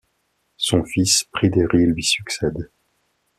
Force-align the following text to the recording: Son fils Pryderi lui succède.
Son 0.57 0.83
fils 0.83 1.25
Pryderi 1.31 1.85
lui 1.85 2.01
succède. 2.03 2.71